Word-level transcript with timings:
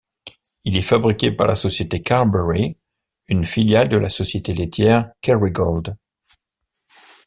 Il 0.63 0.75
est 0.77 0.81
fabriqué 0.81 1.31
par 1.31 1.45
la 1.45 1.53
société 1.53 2.01
Carbery, 2.01 2.75
une 3.27 3.45
filiale 3.45 3.87
de 3.87 3.97
la 3.97 4.09
société 4.09 4.51
laitière 4.51 5.11
Kerrygold. 5.21 5.95